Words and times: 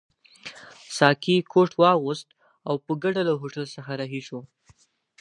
ساقي 0.97 1.35
کوټ 1.51 1.71
واغوست 1.81 2.27
او 2.67 2.75
په 2.85 2.91
ګډه 3.03 3.21
له 3.29 3.33
هوټل 3.41 3.63
څخه 3.75 3.91
رهي 4.01 4.21
شوو. 4.27 4.41